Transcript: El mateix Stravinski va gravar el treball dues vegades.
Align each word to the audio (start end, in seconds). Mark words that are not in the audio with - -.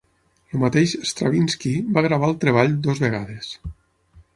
El 0.53 0.63
mateix 0.63 0.93
Stravinski 1.11 1.75
va 1.99 2.05
gravar 2.09 2.33
el 2.33 2.37
treball 2.47 2.77
dues 2.89 3.05
vegades. 3.09 3.57